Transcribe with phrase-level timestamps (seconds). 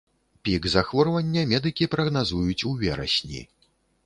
[0.47, 3.45] Пік захворвання медыкі прагназуюць у верасні.